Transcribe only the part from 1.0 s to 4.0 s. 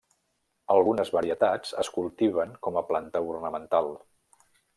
varietats es cultiven com planta ornamental.